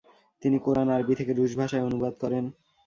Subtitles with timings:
[0.41, 2.43] তিনি কোরআন আরবি থেকে রুশ ভাষায় অনুবাদ করেন।